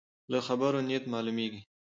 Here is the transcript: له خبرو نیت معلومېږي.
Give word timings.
له 0.31 0.39
خبرو 0.47 0.79
نیت 0.87 1.03
معلومېږي. 1.13 1.61